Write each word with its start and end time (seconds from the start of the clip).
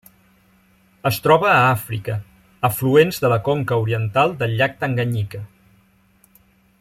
Es 1.09 1.19
troba 1.25 1.49
a 1.55 1.59
Àfrica: 1.73 2.15
afluents 2.71 3.23
de 3.27 3.31
la 3.35 3.39
conca 3.51 3.79
oriental 3.85 4.37
del 4.43 4.59
llac 4.63 4.77
Tanganyika. 4.81 5.43